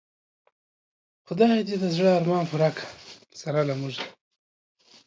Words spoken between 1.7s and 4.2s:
د زړه ارمان پوره که سره له مونږه